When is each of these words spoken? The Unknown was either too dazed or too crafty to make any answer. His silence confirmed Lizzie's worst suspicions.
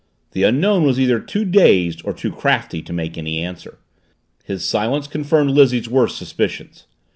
The 0.31 0.41
Unknown 0.41 0.83
was 0.83 0.99
either 0.99 1.19
too 1.19 1.45
dazed 1.45 2.01
or 2.03 2.11
too 2.11 2.31
crafty 2.31 2.81
to 2.81 2.91
make 2.91 3.19
any 3.19 3.39
answer. 3.41 3.77
His 4.43 4.65
silence 4.67 5.05
confirmed 5.05 5.51
Lizzie's 5.51 5.87
worst 5.87 6.17
suspicions. 6.17 6.87